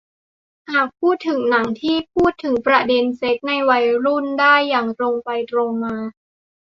[0.71, 5.95] หากพูดถึงหนังที่พูดถึงประเด็นเซ็กส์ในวัยรุ่นได้อย่างตรงไปตรงมา